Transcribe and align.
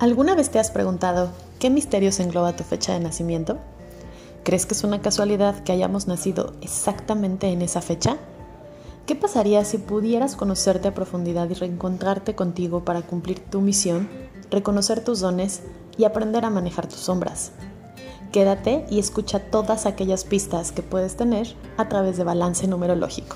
¿Alguna 0.00 0.36
vez 0.36 0.50
te 0.50 0.60
has 0.60 0.70
preguntado 0.70 1.30
qué 1.58 1.70
misterios 1.70 2.20
engloba 2.20 2.54
tu 2.54 2.62
fecha 2.62 2.92
de 2.92 3.00
nacimiento? 3.00 3.58
¿Crees 4.44 4.64
que 4.64 4.74
es 4.74 4.84
una 4.84 5.02
casualidad 5.02 5.64
que 5.64 5.72
hayamos 5.72 6.06
nacido 6.06 6.52
exactamente 6.60 7.48
en 7.48 7.62
esa 7.62 7.80
fecha? 7.80 8.16
¿Qué 9.06 9.16
pasaría 9.16 9.64
si 9.64 9.78
pudieras 9.78 10.36
conocerte 10.36 10.86
a 10.86 10.94
profundidad 10.94 11.50
y 11.50 11.54
reencontrarte 11.54 12.36
contigo 12.36 12.84
para 12.84 13.02
cumplir 13.02 13.40
tu 13.40 13.60
misión, 13.60 14.08
reconocer 14.52 15.02
tus 15.02 15.18
dones 15.18 15.62
y 15.96 16.04
aprender 16.04 16.44
a 16.44 16.50
manejar 16.50 16.86
tus 16.86 17.00
sombras? 17.00 17.50
Quédate 18.30 18.86
y 18.90 19.00
escucha 19.00 19.40
todas 19.50 19.84
aquellas 19.84 20.22
pistas 20.22 20.70
que 20.70 20.84
puedes 20.84 21.16
tener 21.16 21.48
a 21.76 21.88
través 21.88 22.16
de 22.16 22.22
balance 22.22 22.68
numerológico. 22.68 23.34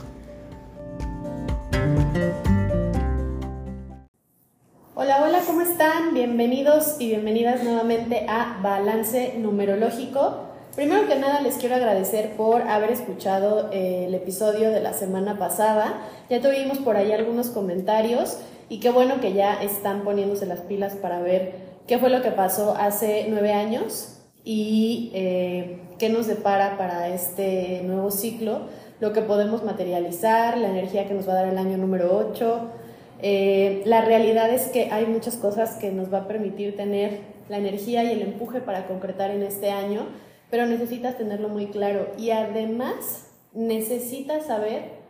Bienvenidos 6.24 6.98
y 7.00 7.08
bienvenidas 7.08 7.64
nuevamente 7.64 8.26
a 8.28 8.60
Balance 8.62 9.34
Numerológico. 9.38 10.36
Primero 10.76 11.08
que 11.08 11.16
nada 11.16 11.40
les 11.40 11.56
quiero 11.56 11.74
agradecer 11.74 12.36
por 12.36 12.62
haber 12.62 12.92
escuchado 12.92 13.70
eh, 13.72 14.04
el 14.06 14.14
episodio 14.14 14.70
de 14.70 14.80
la 14.80 14.92
semana 14.92 15.36
pasada. 15.36 16.00
Ya 16.30 16.40
tuvimos 16.40 16.78
por 16.78 16.96
ahí 16.96 17.10
algunos 17.10 17.48
comentarios 17.48 18.36
y 18.68 18.78
qué 18.78 18.90
bueno 18.90 19.20
que 19.20 19.32
ya 19.32 19.60
están 19.60 20.04
poniéndose 20.04 20.46
las 20.46 20.60
pilas 20.60 20.94
para 20.94 21.20
ver 21.20 21.54
qué 21.88 21.98
fue 21.98 22.08
lo 22.08 22.22
que 22.22 22.30
pasó 22.30 22.76
hace 22.78 23.26
nueve 23.28 23.52
años 23.52 24.20
y 24.44 25.10
eh, 25.14 25.80
qué 25.98 26.08
nos 26.08 26.28
depara 26.28 26.78
para 26.78 27.08
este 27.08 27.82
nuevo 27.82 28.12
ciclo, 28.12 28.60
lo 29.00 29.12
que 29.12 29.22
podemos 29.22 29.64
materializar, 29.64 30.56
la 30.56 30.68
energía 30.68 31.08
que 31.08 31.14
nos 31.14 31.26
va 31.26 31.32
a 31.32 31.36
dar 31.42 31.48
el 31.48 31.58
año 31.58 31.78
número 31.78 32.16
8 32.16 32.81
eh, 33.22 33.82
la 33.86 34.00
realidad 34.04 34.50
es 34.50 34.68
que 34.68 34.90
hay 34.90 35.06
muchas 35.06 35.36
cosas 35.36 35.76
que 35.76 35.92
nos 35.92 36.12
va 36.12 36.18
a 36.18 36.28
permitir 36.28 36.76
tener 36.76 37.20
la 37.48 37.58
energía 37.58 38.02
y 38.02 38.10
el 38.10 38.22
empuje 38.22 38.60
para 38.60 38.88
concretar 38.88 39.30
en 39.30 39.44
este 39.44 39.70
año, 39.70 40.08
pero 40.50 40.66
necesitas 40.66 41.16
tenerlo 41.16 41.48
muy 41.48 41.66
claro 41.68 42.08
y 42.18 42.30
además 42.30 43.28
necesitas 43.52 44.46
saber 44.46 45.02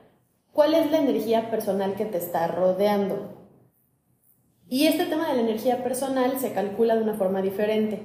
cuál 0.53 0.75
es 0.75 0.91
la 0.91 0.99
energía 0.99 1.51
personal 1.51 1.95
que 1.95 2.05
te 2.05 2.19
está 2.19 2.47
rodeando. 2.49 3.49
Y 4.69 4.87
este 4.87 5.07
tema 5.07 5.29
de 5.29 5.37
la 5.37 5.43
energía 5.43 5.83
personal 5.83 6.39
se 6.39 6.53
calcula 6.53 6.97
de 6.97 7.03
una 7.03 7.15
forma 7.15 7.41
diferente. 7.41 8.03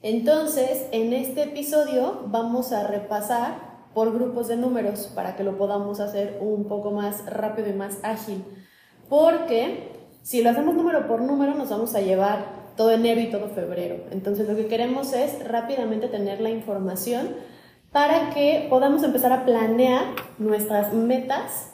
Entonces, 0.00 0.86
en 0.92 1.12
este 1.12 1.42
episodio 1.42 2.22
vamos 2.26 2.72
a 2.72 2.86
repasar 2.86 3.88
por 3.94 4.12
grupos 4.12 4.46
de 4.46 4.56
números 4.56 5.10
para 5.14 5.34
que 5.34 5.42
lo 5.42 5.58
podamos 5.58 5.98
hacer 5.98 6.38
un 6.40 6.68
poco 6.68 6.92
más 6.92 7.26
rápido 7.26 7.68
y 7.68 7.72
más 7.72 7.98
ágil 8.04 8.44
porque 9.10 9.90
si 10.22 10.42
lo 10.42 10.48
hacemos 10.48 10.74
número 10.74 11.06
por 11.06 11.20
número 11.20 11.54
nos 11.54 11.68
vamos 11.68 11.94
a 11.94 12.00
llevar 12.00 12.60
todo 12.76 12.92
enero 12.92 13.20
y 13.20 13.30
todo 13.30 13.48
febrero. 13.48 13.96
Entonces 14.10 14.48
lo 14.48 14.56
que 14.56 14.66
queremos 14.66 15.12
es 15.12 15.46
rápidamente 15.46 16.08
tener 16.08 16.40
la 16.40 16.48
información 16.48 17.34
para 17.92 18.30
que 18.30 18.66
podamos 18.70 19.02
empezar 19.02 19.32
a 19.32 19.44
planear 19.44 20.04
nuestras 20.38 20.94
metas 20.94 21.72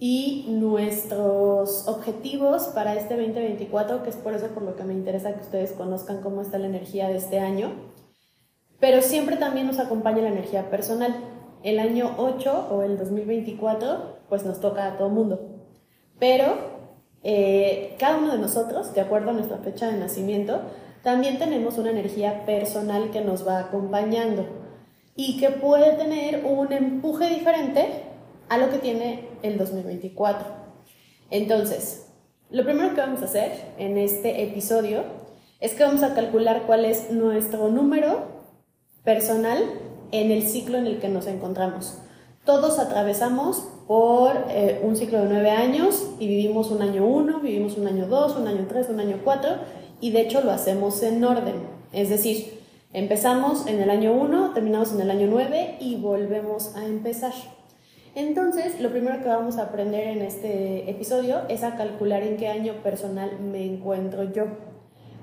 y 0.00 0.46
nuestros 0.48 1.86
objetivos 1.86 2.68
para 2.68 2.94
este 2.94 3.16
2024, 3.16 4.02
que 4.02 4.10
es 4.10 4.16
por 4.16 4.32
eso 4.32 4.46
por 4.48 4.62
lo 4.62 4.74
que 4.74 4.84
me 4.84 4.94
interesa 4.94 5.34
que 5.34 5.42
ustedes 5.42 5.72
conozcan 5.72 6.22
cómo 6.22 6.40
está 6.40 6.58
la 6.58 6.68
energía 6.68 7.08
de 7.08 7.16
este 7.16 7.38
año. 7.38 7.72
Pero 8.80 9.02
siempre 9.02 9.36
también 9.36 9.66
nos 9.66 9.78
acompaña 9.78 10.22
la 10.22 10.28
energía 10.28 10.70
personal. 10.70 11.14
El 11.62 11.80
año 11.80 12.14
8 12.16 12.68
o 12.70 12.82
el 12.82 12.96
2024, 12.96 14.20
pues 14.28 14.46
nos 14.46 14.60
toca 14.60 14.86
a 14.86 14.96
todo 14.96 15.08
mundo. 15.10 15.66
Pero 16.18 16.77
eh, 17.22 17.96
cada 17.98 18.18
uno 18.18 18.32
de 18.32 18.38
nosotros, 18.38 18.94
de 18.94 19.00
acuerdo 19.00 19.30
a 19.30 19.34
nuestra 19.34 19.58
fecha 19.58 19.86
de 19.90 19.98
nacimiento, 19.98 20.60
también 21.02 21.38
tenemos 21.38 21.78
una 21.78 21.90
energía 21.90 22.44
personal 22.44 23.10
que 23.10 23.20
nos 23.20 23.46
va 23.46 23.60
acompañando 23.60 24.46
y 25.16 25.38
que 25.38 25.50
puede 25.50 25.92
tener 25.92 26.44
un 26.44 26.72
empuje 26.72 27.28
diferente 27.28 27.86
a 28.48 28.58
lo 28.58 28.70
que 28.70 28.78
tiene 28.78 29.28
el 29.42 29.58
2024. 29.58 30.46
Entonces, 31.30 32.06
lo 32.50 32.64
primero 32.64 32.94
que 32.94 33.00
vamos 33.00 33.22
a 33.22 33.26
hacer 33.26 33.52
en 33.78 33.98
este 33.98 34.42
episodio 34.42 35.02
es 35.60 35.74
que 35.74 35.84
vamos 35.84 36.02
a 36.02 36.14
calcular 36.14 36.62
cuál 36.66 36.84
es 36.84 37.10
nuestro 37.10 37.68
número 37.68 38.26
personal 39.04 39.62
en 40.12 40.30
el 40.30 40.42
ciclo 40.46 40.78
en 40.78 40.86
el 40.86 40.98
que 40.98 41.08
nos 41.08 41.26
encontramos. 41.26 41.98
Todos 42.48 42.78
atravesamos 42.78 43.62
por 43.86 44.32
eh, 44.48 44.80
un 44.82 44.96
ciclo 44.96 45.20
de 45.20 45.28
nueve 45.28 45.50
años 45.50 46.12
y 46.18 46.26
vivimos 46.26 46.70
un 46.70 46.80
año 46.80 47.04
uno, 47.04 47.40
vivimos 47.40 47.76
un 47.76 47.86
año 47.86 48.06
dos, 48.06 48.38
un 48.38 48.48
año 48.48 48.64
tres, 48.66 48.88
un 48.88 49.00
año 49.00 49.20
cuatro 49.22 49.50
y 50.00 50.12
de 50.12 50.22
hecho 50.22 50.40
lo 50.40 50.50
hacemos 50.50 51.02
en 51.02 51.22
orden. 51.22 51.56
Es 51.92 52.08
decir, 52.08 52.58
empezamos 52.94 53.66
en 53.66 53.82
el 53.82 53.90
año 53.90 54.14
uno, 54.14 54.52
terminamos 54.54 54.94
en 54.94 55.02
el 55.02 55.10
año 55.10 55.26
nueve 55.28 55.76
y 55.78 55.96
volvemos 55.96 56.74
a 56.74 56.86
empezar. 56.86 57.34
Entonces, 58.14 58.80
lo 58.80 58.88
primero 58.88 59.22
que 59.22 59.28
vamos 59.28 59.58
a 59.58 59.64
aprender 59.64 60.08
en 60.08 60.22
este 60.22 60.88
episodio 60.90 61.42
es 61.50 61.62
a 61.62 61.76
calcular 61.76 62.22
en 62.22 62.38
qué 62.38 62.48
año 62.48 62.82
personal 62.82 63.30
me 63.40 63.62
encuentro 63.62 64.24
yo. 64.24 64.46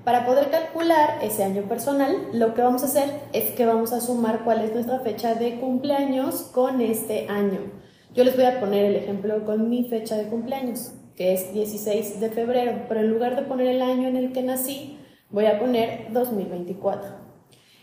Para 0.06 0.24
poder 0.24 0.50
calcular 0.50 1.18
ese 1.20 1.42
año 1.42 1.62
personal, 1.62 2.28
lo 2.32 2.54
que 2.54 2.62
vamos 2.62 2.84
a 2.84 2.86
hacer 2.86 3.10
es 3.32 3.50
que 3.50 3.66
vamos 3.66 3.92
a 3.92 4.00
sumar 4.00 4.44
cuál 4.44 4.60
es 4.64 4.72
nuestra 4.72 5.00
fecha 5.00 5.34
de 5.34 5.58
cumpleaños 5.58 6.42
con 6.42 6.80
este 6.80 7.26
año. 7.28 7.72
Yo 8.14 8.22
les 8.22 8.36
voy 8.36 8.44
a 8.44 8.60
poner 8.60 8.84
el 8.84 8.94
ejemplo 8.94 9.44
con 9.44 9.68
mi 9.68 9.82
fecha 9.82 10.16
de 10.16 10.28
cumpleaños, 10.28 10.92
que 11.16 11.34
es 11.34 11.52
16 11.52 12.20
de 12.20 12.30
febrero, 12.30 12.84
pero 12.88 13.00
en 13.00 13.10
lugar 13.10 13.34
de 13.34 13.42
poner 13.42 13.66
el 13.66 13.82
año 13.82 14.06
en 14.06 14.14
el 14.14 14.32
que 14.32 14.44
nací, 14.44 14.96
voy 15.30 15.46
a 15.46 15.58
poner 15.58 16.12
2024. 16.12 17.10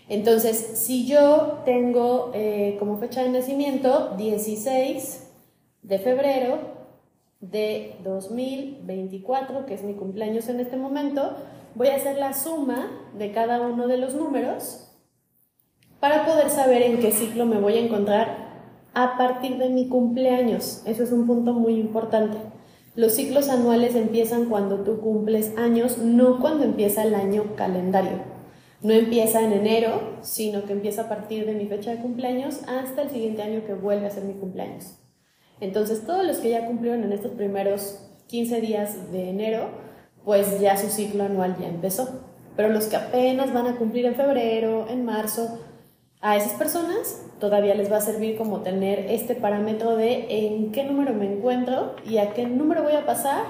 Entonces, 0.08 0.56
si 0.76 1.06
yo 1.06 1.62
tengo 1.66 2.32
eh, 2.34 2.78
como 2.80 3.00
fecha 3.00 3.22
de 3.22 3.32
nacimiento 3.32 4.16
16 4.16 5.30
de 5.82 6.00
febrero 6.00 6.58
de 7.42 7.98
2024, 8.02 9.66
que 9.66 9.74
es 9.74 9.84
mi 9.84 9.96
cumpleaños 9.96 10.48
en 10.48 10.62
este 10.62 10.78
momento, 10.78 11.36
voy 11.76 11.88
a 11.88 11.96
hacer 11.96 12.18
la 12.18 12.34
suma 12.34 12.90
de 13.18 13.32
cada 13.32 13.62
uno 13.62 13.88
de 13.88 13.98
los 13.98 14.14
números 14.14 14.90
para 16.00 16.26
poder 16.26 16.50
saber 16.50 16.82
en 16.82 17.00
qué 17.00 17.12
ciclo 17.12 17.46
me 17.46 17.60
voy 17.60 17.78
a 17.78 17.82
encontrar 17.82 18.44
a 18.94 19.18
partir 19.18 19.58
de 19.58 19.70
mi 19.70 19.88
cumpleaños. 19.88 20.84
Eso 20.86 21.04
es 21.04 21.12
un 21.12 21.26
punto 21.26 21.54
muy 21.54 21.80
importante. 21.80 22.38
Los 22.96 23.14
ciclos 23.14 23.50
anuales 23.50 23.96
empiezan 23.96 24.50
cuando 24.50 24.84
tú 24.84 25.00
cumples 25.00 25.58
años, 25.58 25.98
no 25.98 26.40
cuando 26.40 26.64
empieza 26.64 27.04
el 27.04 27.16
año 27.16 27.56
calendario. 27.56 28.34
No 28.82 28.94
empieza 28.94 29.42
en 29.42 29.54
enero, 29.54 30.18
sino 30.22 30.66
que 30.66 30.74
empieza 30.74 31.04
a 31.04 31.10
partir 31.10 31.46
de 31.46 31.54
mi 31.54 31.66
fecha 31.68 31.92
de 31.92 32.02
cumpleaños 32.02 32.60
hasta 32.68 33.02
el 33.02 33.10
siguiente 33.10 33.42
año 33.42 33.66
que 33.66 33.74
vuelve 33.74 34.06
a 34.06 34.12
ser 34.12 34.26
mi 34.26 34.34
cumpleaños. 34.34 35.00
Entonces, 35.62 36.06
todos 36.06 36.26
los 36.26 36.38
que 36.38 36.50
ya 36.50 36.68
cumplieron 36.68 37.04
en 37.04 37.14
estos 37.14 37.32
primeros 37.32 38.10
15 38.28 38.62
días 38.62 39.12
de 39.12 39.30
enero 39.30 39.70
pues 40.26 40.60
ya 40.60 40.78
su 40.78 40.90
ciclo 40.90 41.24
anual 41.24 41.58
ya 41.60 41.68
empezó. 41.68 42.22
Pero 42.56 42.70
los 42.70 42.86
que 42.86 42.96
apenas 42.96 43.52
van 43.54 43.68
a 43.68 43.76
cumplir 43.76 44.06
en 44.06 44.16
febrero, 44.16 44.88
en 44.90 45.06
marzo, 45.06 45.60
a 46.22 46.38
esas 46.38 46.54
personas 46.54 47.22
todavía 47.40 47.76
les 47.76 47.92
va 47.92 47.98
a 47.98 48.02
servir 48.02 48.38
como 48.38 48.62
tener 48.62 49.12
este 49.12 49.36
parámetro 49.36 49.98
de 49.98 50.28
en 50.30 50.72
qué 50.72 50.86
número 50.86 51.14
me 51.14 51.32
encuentro 51.32 51.96
y 52.06 52.18
a 52.18 52.34
qué 52.34 52.46
número 52.48 52.84
voy 52.84 52.94
a 52.94 53.06
pasar 53.06 53.44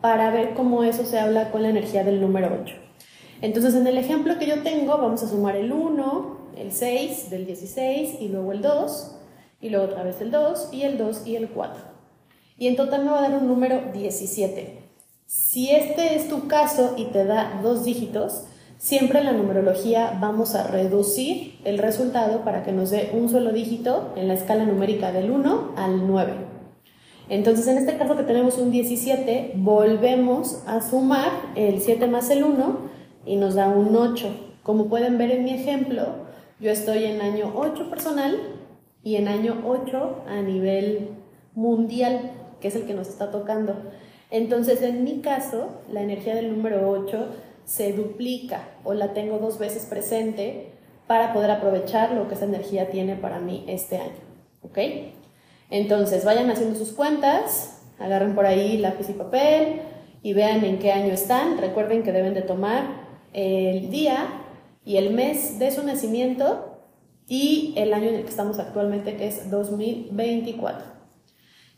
para 0.00 0.30
ver 0.30 0.54
cómo 0.54 0.84
eso 0.84 1.04
se 1.04 1.18
habla 1.18 1.50
con 1.50 1.62
la 1.62 1.70
energía 1.70 2.04
del 2.04 2.20
número 2.20 2.50
8. 2.62 2.74
Entonces, 3.42 3.74
en 3.74 3.86
el 3.86 3.96
ejemplo 3.96 4.38
que 4.38 4.46
yo 4.46 4.62
tengo, 4.62 4.98
vamos 4.98 5.22
a 5.22 5.28
sumar 5.28 5.56
el 5.56 5.72
1, 5.72 6.36
el 6.58 6.72
6 6.72 7.30
del 7.30 7.46
16 7.46 8.16
y 8.20 8.28
luego 8.28 8.52
el 8.52 8.60
2, 8.60 9.16
y 9.62 9.70
luego 9.70 9.86
otra 9.86 10.02
vez 10.02 10.20
el 10.20 10.30
2 10.30 10.68
y 10.72 10.82
el 10.82 10.98
2 10.98 11.26
y 11.26 11.36
el 11.36 11.48
4. 11.48 11.82
Y 12.58 12.66
en 12.66 12.76
total 12.76 13.04
me 13.04 13.10
va 13.10 13.20
a 13.20 13.30
dar 13.30 13.40
un 13.40 13.46
número 13.46 13.80
17. 13.92 14.79
Si 15.32 15.70
este 15.70 16.16
es 16.16 16.28
tu 16.28 16.48
caso 16.48 16.94
y 16.96 17.04
te 17.04 17.24
da 17.24 17.60
dos 17.62 17.84
dígitos, 17.84 18.46
siempre 18.78 19.20
en 19.20 19.26
la 19.26 19.32
numerología 19.32 20.18
vamos 20.20 20.56
a 20.56 20.66
reducir 20.66 21.60
el 21.64 21.78
resultado 21.78 22.40
para 22.40 22.64
que 22.64 22.72
nos 22.72 22.90
dé 22.90 23.12
un 23.14 23.28
solo 23.28 23.52
dígito 23.52 24.12
en 24.16 24.26
la 24.26 24.34
escala 24.34 24.64
numérica 24.64 25.12
del 25.12 25.30
1 25.30 25.74
al 25.76 26.08
9. 26.08 26.32
Entonces, 27.28 27.68
en 27.68 27.78
este 27.78 27.96
caso 27.96 28.16
que 28.16 28.24
tenemos 28.24 28.58
un 28.58 28.72
17, 28.72 29.52
volvemos 29.54 30.64
a 30.66 30.80
sumar 30.80 31.30
el 31.54 31.80
7 31.80 32.08
más 32.08 32.28
el 32.30 32.42
1 32.42 32.78
y 33.24 33.36
nos 33.36 33.54
da 33.54 33.68
un 33.68 33.94
8. 33.94 34.34
Como 34.64 34.88
pueden 34.88 35.16
ver 35.16 35.30
en 35.30 35.44
mi 35.44 35.54
ejemplo, 35.54 36.06
yo 36.58 36.72
estoy 36.72 37.04
en 37.04 37.20
año 37.20 37.52
8 37.54 37.88
personal 37.88 38.36
y 39.04 39.14
en 39.14 39.28
año 39.28 39.62
8 39.64 40.24
a 40.26 40.42
nivel 40.42 41.10
mundial, 41.54 42.32
que 42.60 42.66
es 42.66 42.74
el 42.74 42.84
que 42.84 42.94
nos 42.94 43.06
está 43.06 43.30
tocando. 43.30 43.76
Entonces, 44.30 44.82
en 44.82 45.04
mi 45.04 45.20
caso, 45.20 45.82
la 45.90 46.02
energía 46.02 46.34
del 46.34 46.56
número 46.56 46.88
8 46.88 47.28
se 47.64 47.92
duplica 47.92 48.68
o 48.84 48.94
la 48.94 49.12
tengo 49.12 49.38
dos 49.38 49.58
veces 49.58 49.86
presente 49.86 50.72
para 51.06 51.32
poder 51.32 51.50
aprovechar 51.50 52.12
lo 52.12 52.28
que 52.28 52.34
esa 52.34 52.44
energía 52.44 52.90
tiene 52.90 53.16
para 53.16 53.40
mí 53.40 53.64
este 53.68 53.96
año. 53.96 54.20
¿Ok? 54.62 54.78
Entonces, 55.70 56.24
vayan 56.24 56.50
haciendo 56.50 56.78
sus 56.78 56.92
cuentas, 56.92 57.82
agarren 57.98 58.34
por 58.34 58.46
ahí 58.46 58.78
lápiz 58.78 59.08
y 59.10 59.14
papel 59.14 59.82
y 60.22 60.32
vean 60.32 60.64
en 60.64 60.78
qué 60.78 60.92
año 60.92 61.12
están. 61.12 61.58
Recuerden 61.58 62.02
que 62.02 62.12
deben 62.12 62.34
de 62.34 62.42
tomar 62.42 62.84
el 63.32 63.90
día 63.90 64.28
y 64.84 64.96
el 64.96 65.12
mes 65.12 65.58
de 65.58 65.70
su 65.70 65.82
nacimiento 65.84 66.78
y 67.26 67.74
el 67.76 67.94
año 67.94 68.08
en 68.08 68.16
el 68.16 68.22
que 68.22 68.30
estamos 68.30 68.58
actualmente, 68.58 69.16
que 69.16 69.28
es 69.28 69.50
2024. 69.50 70.84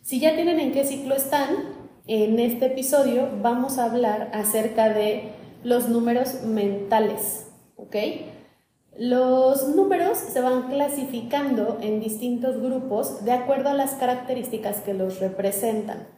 Si 0.01 0.19
ya 0.19 0.35
tienen 0.35 0.59
en 0.59 0.73
qué 0.73 0.85
ciclo 0.85 1.15
están, 1.15 1.82
en 2.07 2.39
este 2.41 2.67
episodio 2.67 3.29
vamos 3.43 3.79
a 3.79 3.85
hablar 3.85 4.31
acerca 4.33 4.89
de 4.89 5.31
los 5.63 5.89
números 5.89 6.43
mentales, 6.43 7.47
¿ok? 7.77 7.97
Los 8.99 9.69
números 9.69 10.19
se 10.19 10.41
van 10.41 10.69
clasificando 10.69 11.79
en 11.81 12.01
distintos 12.01 12.61
grupos 12.61 13.25
de 13.25 13.33
acuerdo 13.33 13.71
a 13.71 13.75
las 13.75 13.93
características 13.93 14.79
que 14.79 14.95
los 14.95 15.21
representan. 15.21 16.09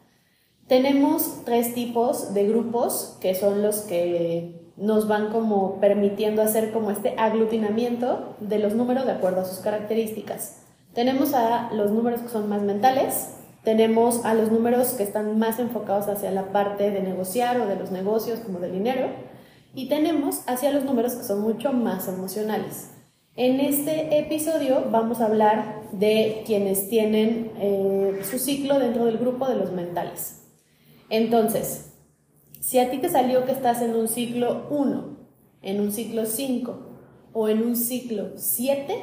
Tenemos 0.67 1.45
tres 1.45 1.75
tipos 1.75 2.33
de 2.33 2.49
grupos 2.49 3.19
que 3.21 3.35
son 3.35 3.63
los 3.63 3.83
que 3.83 4.73
nos 4.77 5.07
van 5.07 5.31
como 5.31 5.79
permitiendo 5.79 6.43
hacer 6.43 6.73
como 6.73 6.91
este 6.91 7.15
aglutinamiento 7.19 8.35
de 8.41 8.59
los 8.59 8.75
números 8.75 9.05
de 9.05 9.13
acuerdo 9.13 9.43
a 9.43 9.45
sus 9.45 9.59
características. 9.59 10.63
Tenemos 10.95 11.35
a 11.35 11.71
los 11.73 11.91
números 11.91 12.23
que 12.23 12.29
son 12.29 12.49
más 12.49 12.63
mentales, 12.63 13.44
tenemos 13.65 14.25
a 14.25 14.35
los 14.35 14.53
números 14.53 14.89
que 14.89 15.03
están 15.03 15.39
más 15.39 15.59
enfocados 15.59 16.07
hacia 16.09 16.31
la 16.31 16.53
parte 16.53 16.91
de 16.91 17.01
negociar 17.01 17.59
o 17.61 17.67
de 17.67 17.77
los 17.77 17.91
negocios 17.91 18.41
como 18.41 18.61
del 18.61 18.73
dinero 18.73 19.09
y 19.75 19.89
tenemos 19.89 20.43
hacia 20.47 20.71
los 20.71 20.85
números 20.85 21.15
que 21.15 21.25
son 21.25 21.41
mucho 21.41 21.73
más 21.73 22.07
emocionales. 22.07 22.91
En 23.37 23.59
este 23.59 24.19
episodio 24.19 24.85
vamos 24.93 25.21
a 25.21 25.27
hablar 25.27 25.83
de 25.93 26.45
quienes 26.47 26.89
tienen 26.89 27.51
eh, 27.59 28.21
su 28.31 28.39
ciclo 28.39 28.79
dentro 28.79 29.07
del 29.07 29.19
grupo 29.19 29.49
de 29.49 29.57
los 29.57 29.73
mentales. 29.73 30.43
Entonces, 31.09 31.95
si 32.61 32.79
a 32.79 32.91
ti 32.91 32.99
te 32.99 33.09
salió 33.09 33.45
que 33.45 33.53
estás 33.53 33.83
en 33.83 33.97
un 33.97 34.09
ciclo 34.09 34.67
1, 34.71 35.17
en 35.63 35.81
un 35.81 35.91
ciclo 35.91 36.27
5 36.27 36.79
o 37.33 37.49
en 37.49 37.63
un 37.63 37.77
ciclo 37.77 38.33
7, 38.37 38.95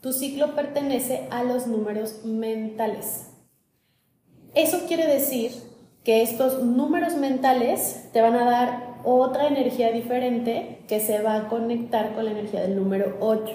tu 0.00 0.12
ciclo 0.12 0.54
pertenece 0.54 1.28
a 1.30 1.44
los 1.44 1.66
números 1.66 2.24
mentales. 2.24 3.35
Eso 4.56 4.86
quiere 4.88 5.06
decir 5.06 5.52
que 6.02 6.22
estos 6.22 6.64
números 6.64 7.14
mentales 7.14 8.08
te 8.12 8.20
van 8.20 8.34
a 8.34 8.44
dar 8.44 8.96
otra 9.04 9.46
energía 9.46 9.92
diferente 9.92 10.80
que 10.88 10.98
se 10.98 11.22
va 11.22 11.36
a 11.36 11.48
conectar 11.48 12.16
con 12.16 12.24
la 12.24 12.32
energía 12.32 12.62
del 12.62 12.74
número 12.74 13.16
8. 13.20 13.52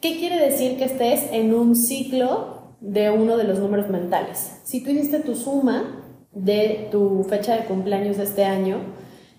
¿Qué 0.00 0.16
quiere 0.18 0.38
decir 0.38 0.78
que 0.78 0.84
estés 0.84 1.30
en 1.32 1.54
un 1.54 1.76
ciclo 1.76 2.60
de 2.80 3.10
uno 3.10 3.36
de 3.36 3.44
los 3.44 3.58
números 3.58 3.88
mentales. 3.88 4.60
Si 4.64 4.82
tú 4.82 4.90
hiciste 4.90 5.20
tu 5.20 5.34
suma 5.34 6.02
de 6.32 6.88
tu 6.90 7.24
fecha 7.28 7.56
de 7.56 7.64
cumpleaños 7.64 8.16
de 8.16 8.24
este 8.24 8.44
año, 8.44 8.78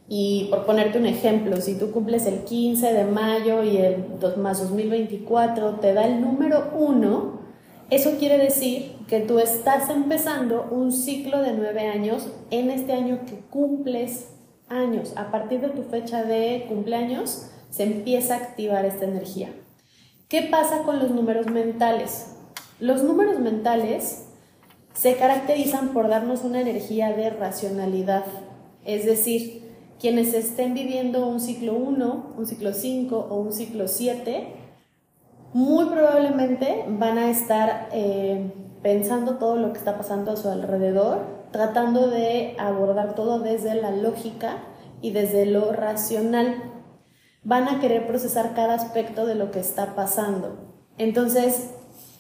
y 0.08 0.48
por 0.50 0.66
ponerte 0.66 1.00
un 1.00 1.06
ejemplo, 1.06 1.58
si 1.62 1.78
tú 1.78 1.92
cumples 1.92 2.26
el 2.26 2.44
15 2.44 2.94
de 2.94 3.06
mayo 3.06 3.64
y 3.64 3.78
el 3.78 4.06
más 4.38 4.60
2024 4.60 5.76
te 5.76 5.94
da 5.94 6.06
el 6.06 6.22
número 6.22 6.72
1, 6.78 7.41
eso 7.92 8.18
quiere 8.18 8.38
decir 8.38 8.94
que 9.10 9.20
tú 9.20 9.40
estás 9.40 9.90
empezando 9.90 10.70
un 10.72 10.94
ciclo 10.94 11.42
de 11.42 11.52
nueve 11.52 11.88
años 11.88 12.26
en 12.50 12.72
este 12.72 12.94
año 12.94 13.26
que 13.26 13.36
cumples 13.36 14.30
años. 14.70 15.12
A 15.18 15.30
partir 15.30 15.60
de 15.60 15.68
tu 15.68 15.84
fecha 15.84 16.24
de 16.24 16.66
cumpleaños 16.70 17.48
se 17.70 17.84
empieza 17.84 18.36
a 18.36 18.38
activar 18.38 18.86
esta 18.86 19.04
energía. 19.04 19.50
¿Qué 20.30 20.44
pasa 20.44 20.84
con 20.84 21.00
los 21.00 21.12
números 21.12 21.48
mentales? 21.48 22.38
Los 22.80 23.04
números 23.04 23.40
mentales 23.40 24.24
se 24.94 25.18
caracterizan 25.18 25.90
por 25.90 26.08
darnos 26.08 26.46
una 26.46 26.62
energía 26.62 27.12
de 27.12 27.30
racionalidad, 27.30 28.24
es 28.86 29.06
decir, 29.06 29.70
quienes 30.00 30.34
estén 30.34 30.74
viviendo 30.74 31.28
un 31.28 31.42
ciclo 31.42 31.74
1, 31.74 32.36
un 32.38 32.46
ciclo 32.46 32.74
5 32.74 33.28
o 33.30 33.36
un 33.36 33.52
ciclo 33.52 33.90
7, 33.90 34.61
muy 35.54 35.86
probablemente 35.86 36.86
van 36.88 37.18
a 37.18 37.30
estar 37.30 37.90
eh, 37.92 38.54
pensando 38.82 39.38
todo 39.38 39.58
lo 39.58 39.74
que 39.74 39.80
está 39.80 39.98
pasando 39.98 40.32
a 40.32 40.38
su 40.38 40.50
alrededor, 40.50 41.20
tratando 41.52 42.10
de 42.10 42.56
abordar 42.58 43.16
todo 43.16 43.40
desde 43.40 43.76
la 43.76 43.92
lógica 43.92 44.58
y 45.02 45.12
desde 45.12 45.46
lo 45.46 45.72
racional. 45.72 46.56
Van 47.44 47.68
a 47.68 47.80
querer 47.80 48.08
procesar 48.08 48.54
cada 48.54 48.76
aspecto 48.76 49.26
de 49.26 49.36
lo 49.36 49.52
que 49.52 49.60
está 49.60 49.96
pasando. 49.96 50.58
Entonces, 50.98 51.72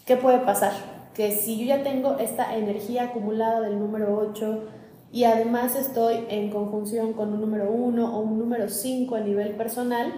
¿Qué 0.05 0.17
puede 0.17 0.39
pasar? 0.39 0.73
Que 1.13 1.31
si 1.31 1.59
yo 1.59 1.65
ya 1.65 1.83
tengo 1.83 2.17
esta 2.17 2.57
energía 2.57 3.03
acumulada 3.03 3.61
del 3.61 3.79
número 3.79 4.17
8 4.17 4.63
y 5.11 5.25
además 5.25 5.75
estoy 5.75 6.25
en 6.29 6.49
conjunción 6.49 7.13
con 7.13 7.33
un 7.33 7.41
número 7.41 7.71
1 7.71 8.17
o 8.17 8.19
un 8.19 8.39
número 8.39 8.67
5 8.67 9.15
a 9.15 9.19
nivel 9.19 9.55
personal, 9.55 10.11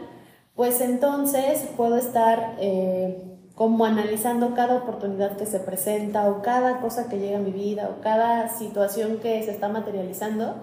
pues 0.55 0.81
entonces 0.81 1.67
puedo 1.75 1.97
estar 1.97 2.55
eh, 2.59 3.23
como 3.55 3.85
analizando 3.85 4.53
cada 4.55 4.77
oportunidad 4.77 5.37
que 5.37 5.45
se 5.45 5.59
presenta 5.59 6.29
o 6.29 6.41
cada 6.41 6.79
cosa 6.79 7.09
que 7.09 7.19
llega 7.19 7.37
a 7.37 7.41
mi 7.41 7.51
vida 7.51 7.89
o 7.89 8.01
cada 8.01 8.49
situación 8.49 9.17
que 9.17 9.43
se 9.43 9.51
está 9.51 9.69
materializando. 9.69 10.55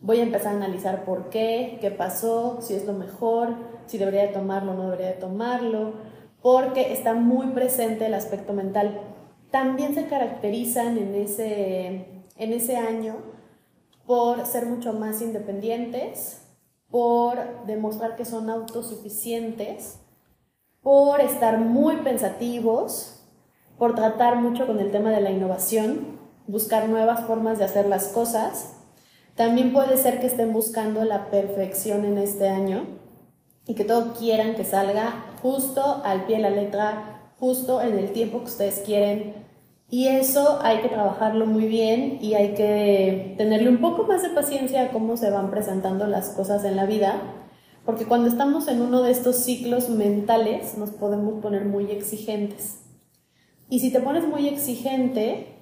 Voy 0.00 0.20
a 0.20 0.22
empezar 0.22 0.52
a 0.52 0.56
analizar 0.56 1.04
por 1.04 1.28
qué, 1.28 1.78
qué 1.80 1.90
pasó, 1.90 2.58
si 2.60 2.74
es 2.74 2.84
lo 2.84 2.92
mejor, 2.92 3.56
si 3.86 3.98
debería 3.98 4.22
de 4.22 4.32
tomarlo 4.32 4.72
o 4.72 4.74
no 4.74 4.84
debería 4.84 5.08
de 5.08 5.14
tomarlo 5.14 5.94
porque 6.42 6.92
está 6.92 7.14
muy 7.14 7.48
presente 7.48 8.06
el 8.06 8.14
aspecto 8.14 8.52
mental. 8.52 9.00
También 9.50 9.94
se 9.94 10.06
caracterizan 10.06 10.98
en 10.98 11.14
ese, 11.14 12.24
en 12.36 12.52
ese 12.52 12.76
año 12.76 13.16
por 14.06 14.46
ser 14.46 14.66
mucho 14.66 14.92
más 14.92 15.20
independientes, 15.20 16.47
por 16.90 17.66
demostrar 17.66 18.16
que 18.16 18.24
son 18.24 18.50
autosuficientes, 18.50 20.00
por 20.82 21.20
estar 21.20 21.58
muy 21.58 21.96
pensativos, 21.96 23.22
por 23.76 23.94
tratar 23.94 24.36
mucho 24.36 24.66
con 24.66 24.80
el 24.80 24.90
tema 24.90 25.10
de 25.10 25.20
la 25.20 25.30
innovación, 25.30 26.18
buscar 26.46 26.88
nuevas 26.88 27.26
formas 27.26 27.58
de 27.58 27.64
hacer 27.64 27.86
las 27.86 28.08
cosas. 28.08 28.74
También 29.36 29.72
puede 29.72 29.96
ser 29.96 30.20
que 30.20 30.26
estén 30.26 30.52
buscando 30.52 31.04
la 31.04 31.30
perfección 31.30 32.04
en 32.04 32.18
este 32.18 32.48
año 32.48 32.86
y 33.66 33.74
que 33.74 33.84
todo 33.84 34.14
quieran 34.14 34.54
que 34.54 34.64
salga 34.64 35.26
justo 35.42 36.02
al 36.04 36.24
pie 36.24 36.36
de 36.36 36.42
la 36.42 36.50
letra, 36.50 37.32
justo 37.38 37.82
en 37.82 37.98
el 37.98 38.12
tiempo 38.12 38.38
que 38.38 38.46
ustedes 38.46 38.80
quieren. 38.84 39.47
Y 39.90 40.08
eso 40.08 40.58
hay 40.62 40.78
que 40.78 40.88
trabajarlo 40.88 41.46
muy 41.46 41.66
bien 41.66 42.18
y 42.20 42.34
hay 42.34 42.54
que 42.54 43.34
tenerle 43.38 43.70
un 43.70 43.80
poco 43.80 44.04
más 44.04 44.22
de 44.22 44.30
paciencia 44.30 44.82
a 44.82 44.90
cómo 44.90 45.16
se 45.16 45.30
van 45.30 45.50
presentando 45.50 46.06
las 46.06 46.30
cosas 46.30 46.64
en 46.64 46.76
la 46.76 46.84
vida, 46.84 47.22
porque 47.86 48.04
cuando 48.04 48.28
estamos 48.28 48.68
en 48.68 48.82
uno 48.82 49.02
de 49.02 49.12
estos 49.12 49.36
ciclos 49.36 49.88
mentales 49.88 50.76
nos 50.76 50.90
podemos 50.90 51.40
poner 51.40 51.64
muy 51.64 51.90
exigentes. 51.90 52.80
Y 53.70 53.80
si 53.80 53.90
te 53.90 54.00
pones 54.00 54.26
muy 54.28 54.46
exigente, 54.48 55.54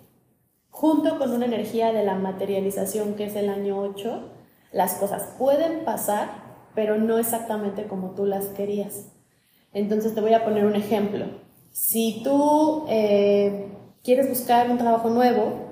junto 0.70 1.18
con 1.18 1.30
una 1.30 1.46
energía 1.46 1.92
de 1.92 2.04
la 2.04 2.16
materialización 2.16 3.14
que 3.14 3.26
es 3.26 3.36
el 3.36 3.48
año 3.48 3.78
8, 3.78 4.32
las 4.72 4.94
cosas 4.94 5.34
pueden 5.38 5.84
pasar 5.84 6.46
pero 6.76 6.98
no 6.98 7.18
exactamente 7.18 7.88
como 7.88 8.10
tú 8.10 8.26
las 8.26 8.44
querías. 8.48 9.10
Entonces 9.72 10.14
te 10.14 10.20
voy 10.20 10.34
a 10.34 10.44
poner 10.44 10.66
un 10.66 10.76
ejemplo. 10.76 11.26
Si 11.72 12.20
tú 12.22 12.84
eh, 12.88 13.72
quieres 14.06 14.28
buscar 14.28 14.70
un 14.70 14.78
trabajo 14.78 15.10
nuevo 15.10 15.66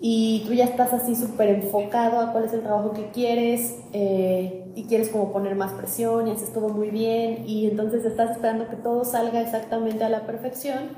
y 0.00 0.42
tú 0.46 0.54
ya 0.54 0.64
estás 0.64 0.92
así 0.92 1.14
súper 1.14 1.50
enfocado 1.50 2.18
a 2.18 2.32
cuál 2.32 2.44
es 2.44 2.54
el 2.54 2.62
trabajo 2.62 2.92
que 2.92 3.10
quieres 3.10 3.78
eh, 3.92 4.72
y 4.74 4.84
quieres 4.84 5.10
como 5.10 5.30
poner 5.30 5.54
más 5.54 5.72
presión 5.72 6.26
y 6.26 6.32
haces 6.32 6.52
todo 6.52 6.70
muy 6.70 6.90
bien 6.90 7.44
y 7.46 7.66
entonces 7.66 8.04
estás 8.04 8.32
esperando 8.32 8.68
que 8.68 8.76
todo 8.76 9.04
salga 9.04 9.42
exactamente 9.42 10.02
a 10.02 10.08
la 10.08 10.26
perfección, 10.26 10.88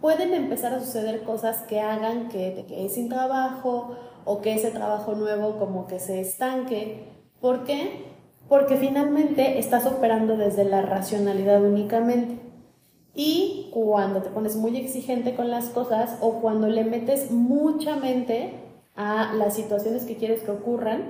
pueden 0.00 0.32
empezar 0.32 0.72
a 0.72 0.80
suceder 0.80 1.24
cosas 1.24 1.58
que 1.62 1.80
hagan 1.80 2.28
que 2.28 2.52
te 2.52 2.64
quedes 2.64 2.94
sin 2.94 3.08
trabajo 3.08 3.96
o 4.24 4.40
que 4.40 4.54
ese 4.54 4.70
trabajo 4.70 5.14
nuevo 5.14 5.58
como 5.58 5.86
que 5.86 5.98
se 5.98 6.20
estanque. 6.20 7.08
¿Por 7.40 7.64
qué? 7.64 8.10
porque 8.50 8.76
finalmente 8.76 9.60
estás 9.60 9.86
operando 9.86 10.36
desde 10.36 10.64
la 10.64 10.82
racionalidad 10.82 11.62
únicamente. 11.62 12.49
Y 13.14 13.70
cuando 13.72 14.22
te 14.22 14.30
pones 14.30 14.56
muy 14.56 14.76
exigente 14.76 15.34
con 15.34 15.50
las 15.50 15.66
cosas 15.66 16.18
o 16.20 16.40
cuando 16.40 16.68
le 16.68 16.84
metes 16.84 17.30
mucha 17.30 17.96
mente 17.96 18.54
a 18.96 19.32
las 19.34 19.54
situaciones 19.54 20.04
que 20.04 20.16
quieres 20.16 20.42
que 20.42 20.50
ocurran, 20.50 21.04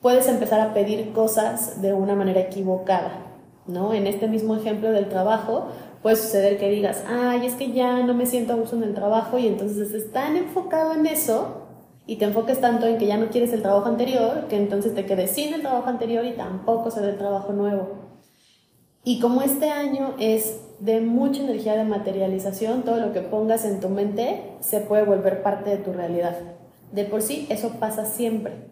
puedes 0.00 0.28
empezar 0.28 0.60
a 0.60 0.74
pedir 0.74 1.12
cosas 1.12 1.80
de 1.80 1.92
una 1.92 2.14
manera 2.14 2.40
equivocada, 2.40 3.26
¿no? 3.66 3.94
En 3.94 4.06
este 4.06 4.28
mismo 4.28 4.56
ejemplo 4.56 4.90
del 4.90 5.08
trabajo, 5.08 5.68
puede 6.02 6.16
suceder 6.16 6.58
que 6.58 6.68
digas, 6.68 7.04
ay, 7.08 7.46
es 7.46 7.54
que 7.54 7.72
ya 7.72 8.02
no 8.02 8.12
me 8.12 8.26
siento 8.26 8.52
a 8.52 8.56
gusto 8.56 8.76
en 8.76 8.82
el 8.82 8.94
trabajo 8.94 9.38
y 9.38 9.46
entonces 9.46 9.78
estás 9.78 10.12
tan 10.12 10.36
enfocado 10.36 10.94
en 10.94 11.06
eso 11.06 11.62
y 12.06 12.16
te 12.16 12.24
enfoques 12.24 12.60
tanto 12.60 12.86
en 12.86 12.98
que 12.98 13.06
ya 13.06 13.16
no 13.16 13.28
quieres 13.28 13.52
el 13.52 13.62
trabajo 13.62 13.86
anterior, 13.86 14.46
que 14.48 14.56
entonces 14.56 14.94
te 14.94 15.06
quedes 15.06 15.30
sin 15.30 15.54
el 15.54 15.60
trabajo 15.62 15.88
anterior 15.88 16.24
y 16.24 16.32
tampoco 16.32 16.90
se 16.90 17.00
dé 17.00 17.10
el 17.10 17.18
trabajo 17.18 17.52
nuevo. 17.52 18.11
Y 19.04 19.20
como 19.20 19.42
este 19.42 19.70
año 19.70 20.14
es 20.18 20.60
de 20.78 21.00
mucha 21.00 21.42
energía 21.42 21.76
de 21.76 21.84
materialización, 21.84 22.82
todo 22.82 22.98
lo 22.98 23.12
que 23.12 23.20
pongas 23.20 23.64
en 23.64 23.80
tu 23.80 23.88
mente 23.88 24.56
se 24.60 24.80
puede 24.80 25.04
volver 25.04 25.42
parte 25.42 25.70
de 25.70 25.76
tu 25.78 25.92
realidad. 25.92 26.36
De 26.92 27.04
por 27.04 27.22
sí, 27.22 27.46
eso 27.50 27.70
pasa 27.80 28.04
siempre. 28.04 28.70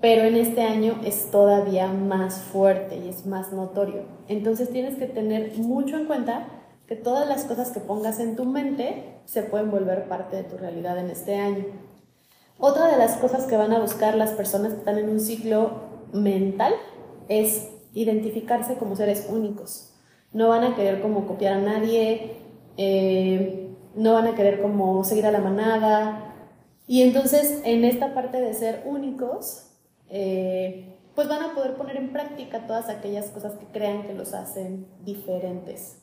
pero 0.00 0.22
en 0.22 0.36
este 0.36 0.62
año 0.62 1.00
es 1.04 1.30
todavía 1.30 1.88
más 1.88 2.40
fuerte 2.40 2.96
y 2.98 3.08
es 3.08 3.26
más 3.26 3.52
notorio. 3.52 4.02
Entonces 4.28 4.70
tienes 4.70 4.96
que 4.96 5.06
tener 5.06 5.56
mucho 5.58 5.96
en 5.96 6.06
cuenta 6.06 6.46
que 6.86 6.94
todas 6.96 7.28
las 7.28 7.44
cosas 7.44 7.70
que 7.70 7.80
pongas 7.80 8.20
en 8.20 8.36
tu 8.36 8.44
mente 8.44 9.20
se 9.24 9.42
pueden 9.42 9.70
volver 9.70 10.08
parte 10.08 10.36
de 10.36 10.44
tu 10.44 10.56
realidad 10.56 10.98
en 10.98 11.10
este 11.10 11.36
año. 11.36 11.64
Otra 12.58 12.86
de 12.86 12.96
las 12.96 13.16
cosas 13.16 13.46
que 13.46 13.56
van 13.56 13.72
a 13.72 13.80
buscar 13.80 14.14
las 14.14 14.30
personas 14.30 14.72
que 14.72 14.78
están 14.78 14.98
en 14.98 15.08
un 15.08 15.20
ciclo 15.20 15.82
mental 16.12 16.74
es 17.28 17.68
identificarse 17.94 18.76
como 18.76 18.96
seres 18.96 19.28
únicos. 19.30 19.94
No 20.32 20.48
van 20.48 20.64
a 20.64 20.76
querer 20.76 21.00
como 21.00 21.26
copiar 21.26 21.54
a 21.54 21.60
nadie, 21.60 22.36
eh, 22.76 23.70
no 23.94 24.14
van 24.14 24.26
a 24.26 24.34
querer 24.34 24.60
como 24.60 25.04
seguir 25.04 25.26
a 25.26 25.32
la 25.32 25.40
manada. 25.40 26.34
Y 26.86 27.02
entonces 27.02 27.60
en 27.64 27.84
esta 27.84 28.14
parte 28.14 28.40
de 28.40 28.54
ser 28.54 28.82
únicos, 28.86 29.70
eh, 30.08 30.96
pues 31.14 31.28
van 31.28 31.42
a 31.42 31.54
poder 31.54 31.74
poner 31.74 31.96
en 31.96 32.12
práctica 32.12 32.66
todas 32.66 32.88
aquellas 32.88 33.26
cosas 33.30 33.54
que 33.54 33.66
crean 33.66 34.04
que 34.04 34.14
los 34.14 34.34
hacen 34.34 34.86
diferentes. 35.04 35.98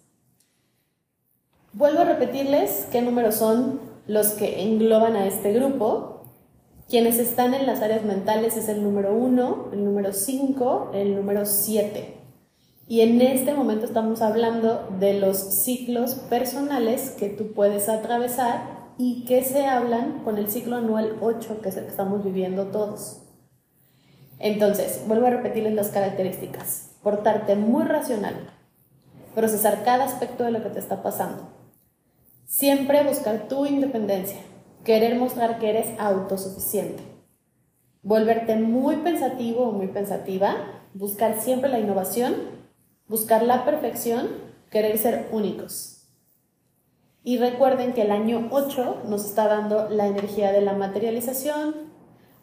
Vuelvo 1.73 2.01
a 2.01 2.05
repetirles 2.05 2.87
qué 2.91 3.01
números 3.01 3.35
son 3.35 3.79
los 4.07 4.29
que 4.29 4.63
engloban 4.63 5.15
a 5.15 5.25
este 5.27 5.51
grupo. 5.53 6.14
Quienes 6.87 7.17
están 7.17 7.55
en 7.55 7.65
las 7.65 7.81
áreas 7.81 8.03
mentales 8.03 8.57
es 8.57 8.69
el 8.69 8.83
número 8.83 9.15
1, 9.15 9.69
el 9.73 9.83
número 9.83 10.13
5, 10.13 10.91
el 10.93 11.15
número 11.15 11.47
7. 11.47 12.13
Y 12.87 13.01
en 13.01 13.19
este 13.21 13.55
momento 13.55 13.87
estamos 13.87 14.21
hablando 14.21 14.87
de 14.99 15.19
los 15.19 15.37
ciclos 15.37 16.13
personales 16.13 17.09
que 17.09 17.29
tú 17.29 17.53
puedes 17.53 17.89
atravesar 17.89 18.91
y 18.99 19.25
que 19.25 19.43
se 19.43 19.65
hablan 19.65 20.23
con 20.23 20.37
el 20.37 20.47
ciclo 20.47 20.75
anual 20.75 21.17
8, 21.21 21.59
que 21.63 21.69
es 21.69 21.77
el 21.77 21.85
que 21.85 21.89
estamos 21.89 22.23
viviendo 22.23 22.67
todos. 22.67 23.23
Entonces, 24.37 25.01
vuelvo 25.07 25.25
a 25.25 25.31
repetirles 25.31 25.73
las 25.73 25.89
características. 25.89 26.91
Portarte 27.01 27.55
muy 27.55 27.83
racional. 27.85 28.35
Procesar 29.33 29.83
cada 29.83 30.05
aspecto 30.05 30.43
de 30.43 30.51
lo 30.51 30.61
que 30.61 30.69
te 30.69 30.79
está 30.79 31.01
pasando. 31.01 31.49
Siempre 32.45 33.03
buscar 33.03 33.47
tu 33.47 33.65
independencia. 33.65 34.37
Querer 34.85 35.17
mostrar 35.17 35.59
que 35.59 35.69
eres 35.69 35.99
autosuficiente. 35.99 37.03
Volverte 38.03 38.55
muy 38.55 38.97
pensativo 38.97 39.63
o 39.63 39.71
muy 39.73 39.87
pensativa. 39.87 40.55
Buscar 40.93 41.41
siempre 41.41 41.69
la 41.69 41.79
innovación. 41.79 42.35
Buscar 43.07 43.43
la 43.43 43.65
perfección. 43.65 44.29
Querer 44.69 44.97
ser 44.97 45.27
únicos. 45.31 45.95
Y 47.27 47.39
recuerden 47.39 47.93
que 47.93 48.03
el 48.03 48.11
año 48.11 48.49
8 48.51 49.01
nos 49.07 49.25
está 49.25 49.47
dando 49.47 49.89
la 49.89 50.05
energía 50.05 50.51
de 50.51 50.61
la 50.61 50.73
materialización, 50.73 51.73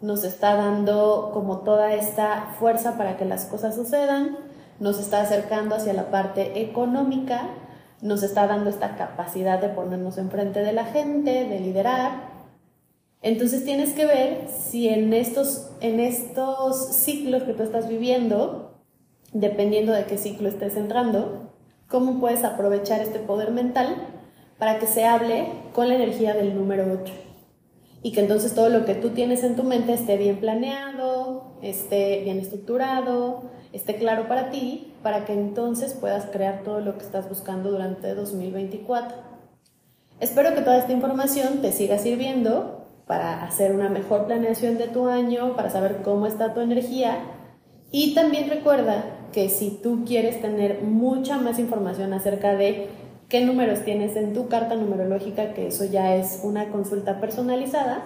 nos 0.01 0.25
está 0.25 0.57
dando 0.57 1.31
como 1.33 1.59
toda 1.59 1.95
esta 1.95 2.57
fuerza 2.59 2.99
para 2.99 3.17
que 3.17 3.25
las 3.25 3.45
cosas 3.45 3.77
sucedan, 3.77 4.37
nos 4.81 4.99
está 4.99 5.21
acercando 5.21 5.77
hacia 5.77 5.93
la 5.93 6.11
parte 6.11 6.61
económica, 6.61 7.43
nos 8.01 8.25
está 8.25 8.49
dando 8.49 8.71
esta 8.71 8.97
capacidad 8.97 9.61
de 9.61 9.69
ponernos 9.69 10.19
enfrente 10.19 10.59
de 10.65 10.73
la 10.73 10.87
gente, 10.87 11.47
de 11.47 11.61
liderar. 11.61 12.32
Entonces 13.23 13.65
tienes 13.65 13.93
que 13.93 14.05
ver 14.05 14.49
si 14.49 14.89
en 14.89 15.13
estos, 15.13 15.71
en 15.81 16.01
estos 16.01 16.89
ciclos 16.95 17.45
que 17.45 17.55
tú 17.55 17.63
estás 17.63 17.89
viviendo, 17.89 18.81
dependiendo 19.33 19.93
de 19.93 20.05
qué 20.05 20.19
ciclo 20.19 20.49
estés 20.49 20.77
entrando, 20.77 21.53
cómo 21.89 22.19
puedes 22.21 22.43
aprovechar 22.43 23.01
este 23.01 23.21
poder 23.21 23.53
mental 23.53 24.09
para 24.59 24.79
que 24.79 24.87
se 24.87 25.05
hable 25.05 25.47
con 25.73 25.89
la 25.89 25.95
energía 25.95 26.35
del 26.35 26.55
número 26.55 27.01
8 27.03 27.13
y 28.03 28.13
que 28.13 28.21
entonces 28.21 28.55
todo 28.55 28.69
lo 28.69 28.85
que 28.85 28.95
tú 28.95 29.11
tienes 29.11 29.45
en 29.45 29.55
tu 29.55 29.63
mente 29.63 29.93
esté 29.93 30.17
bien 30.17 30.39
planeado, 30.39 31.53
esté 31.63 32.23
bien 32.25 32.39
estructurado, 32.39 33.45
esté 33.73 33.95
claro 33.95 34.27
para 34.27 34.51
ti, 34.51 34.93
para 35.03 35.25
que 35.25 35.33
entonces 35.33 35.95
puedas 35.95 36.27
crear 36.27 36.63
todo 36.65 36.81
lo 36.81 36.99
que 36.99 37.05
estás 37.05 37.29
buscando 37.29 37.71
durante 37.71 38.15
2024. 38.15 39.17
Espero 40.19 40.55
que 40.55 40.63
toda 40.63 40.79
esta 40.79 40.93
información 40.93 41.63
te 41.63 41.71
siga 41.71 41.99
sirviendo 41.99 42.82
para 43.07 43.45
hacer 43.45 43.73
una 43.73 43.89
mejor 43.89 44.27
planeación 44.27 44.79
de 44.79 44.89
tu 44.89 45.09
año, 45.09 45.57
para 45.57 45.71
saber 45.71 46.03
cómo 46.03 46.27
está 46.27 46.55
tu 46.55 46.61
energía 46.61 47.19
y 47.95 48.15
también 48.15 48.49
recuerda 48.49 49.05
que 49.33 49.51
si 49.51 49.71
tú 49.83 50.05
quieres 50.07 50.41
tener 50.41 50.81
mucha 50.83 51.37
más 51.37 51.59
información 51.59 52.15
acerca 52.15 52.57
de 52.57 52.89
qué 53.29 53.45
números 53.45 53.85
tienes 53.85 54.17
en 54.17 54.33
tu 54.33 54.49
carta 54.49 54.77
numerológica, 54.77 55.53
que 55.53 55.67
eso 55.67 55.85
ya 55.85 56.17
es 56.17 56.41
una 56.43 56.71
consulta 56.71 57.21
personalizada, 57.21 58.03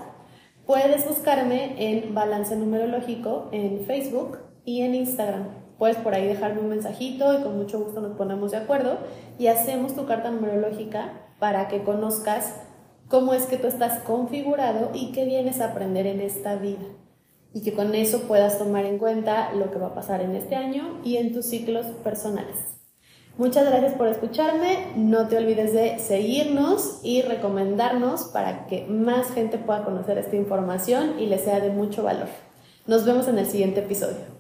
puedes 0.66 1.06
buscarme 1.06 1.74
en 1.78 2.14
Balance 2.14 2.56
Numerológico 2.56 3.48
en 3.52 3.84
Facebook 3.86 4.38
y 4.64 4.82
en 4.82 4.96
Instagram. 4.96 5.50
Puedes 5.78 5.98
por 5.98 6.14
ahí 6.14 6.26
dejarme 6.26 6.62
un 6.62 6.68
mensajito 6.68 7.38
y 7.38 7.42
con 7.44 7.56
mucho 7.56 7.78
gusto 7.78 8.00
nos 8.00 8.16
ponemos 8.16 8.50
de 8.50 8.56
acuerdo 8.56 8.98
y 9.38 9.46
hacemos 9.46 9.94
tu 9.94 10.04
carta 10.06 10.32
numerológica 10.32 11.12
para 11.38 11.68
que 11.68 11.84
conozcas 11.84 12.56
cómo 13.08 13.34
es 13.34 13.46
que 13.46 13.56
tú 13.56 13.66
estás 13.66 14.00
configurado 14.02 14.90
y 14.94 15.12
qué 15.12 15.24
vienes 15.24 15.60
a 15.60 15.70
aprender 15.70 16.06
en 16.06 16.20
esta 16.20 16.56
vida. 16.56 16.86
Y 17.52 17.62
que 17.62 17.72
con 17.72 17.94
eso 17.94 18.22
puedas 18.22 18.58
tomar 18.58 18.84
en 18.84 18.98
cuenta 18.98 19.52
lo 19.54 19.70
que 19.70 19.78
va 19.78 19.88
a 19.88 19.94
pasar 19.94 20.20
en 20.20 20.36
este 20.36 20.56
año 20.56 21.00
y 21.04 21.16
en 21.16 21.32
tus 21.32 21.46
ciclos 21.46 21.86
personales. 22.04 22.56
Muchas 23.38 23.66
gracias 23.66 23.94
por 23.94 24.08
escucharme. 24.08 24.92
No 24.96 25.28
te 25.28 25.36
olvides 25.36 25.72
de 25.72 25.98
seguirnos 25.98 27.00
y 27.02 27.22
recomendarnos 27.22 28.24
para 28.24 28.66
que 28.66 28.86
más 28.86 29.30
gente 29.30 29.58
pueda 29.58 29.84
conocer 29.84 30.16
esta 30.18 30.36
información 30.36 31.18
y 31.18 31.26
le 31.26 31.38
sea 31.38 31.60
de 31.60 31.70
mucho 31.70 32.02
valor. 32.02 32.28
Nos 32.86 33.04
vemos 33.04 33.28
en 33.28 33.38
el 33.38 33.46
siguiente 33.46 33.80
episodio. 33.80 34.35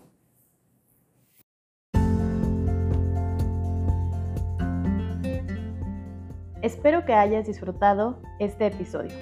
Espero 6.66 7.04
que 7.04 7.14
hayas 7.14 7.46
disfrutado 7.46 8.18
este 8.40 8.66
episodio. 8.66 9.12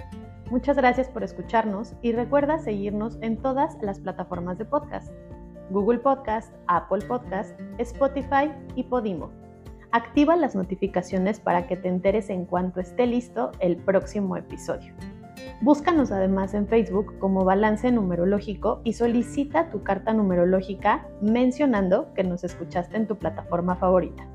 Muchas 0.51 0.79
gracias 0.79 1.11
por 1.11 1.23
escucharnos 1.23 1.93
y 2.01 2.13
recuerda 2.13 2.59
seguirnos 2.59 3.19
en 3.21 3.37
todas 3.37 3.77
las 3.83 4.01
plataformas 4.01 4.57
de 4.57 4.65
podcast. 4.65 5.13
Google 5.69 5.99
Podcast, 5.99 6.55
Apple 6.69 7.05
Podcast, 7.07 7.61
Spotify 7.77 8.51
y 8.77 8.85
Podimo. 8.85 9.31
Activa 9.93 10.37
las 10.37 10.55
notificaciones 10.55 11.39
para 11.39 11.67
que 11.67 11.77
te 11.77 11.89
enteres 11.89 12.31
en 12.31 12.47
cuanto 12.47 12.81
esté 12.81 13.07
listo 13.07 13.53
el 13.61 13.77
próximo 13.77 14.39
episodio. 14.39 14.95
Búscanos 15.61 16.13
además 16.13 16.55
en 16.55 16.67
Facebook 16.67 17.19
como 17.19 17.45
Balance 17.45 17.93
Numerológico 17.93 18.81
y 18.85 18.95
solicita 18.95 19.69
tu 19.69 19.83
carta 19.83 20.15
numerológica 20.15 21.07
mencionando 21.21 22.11
que 22.15 22.25
nos 22.25 22.43
escuchaste 22.43 22.97
en 22.97 23.07
tu 23.07 23.19
plataforma 23.19 23.77
favorita. 23.77 24.27